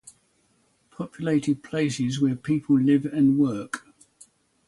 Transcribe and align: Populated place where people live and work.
Populated 0.89 1.61
place 1.61 2.19
where 2.19 2.35
people 2.35 2.75
live 2.79 3.05
and 3.05 3.37
work. 3.37 3.85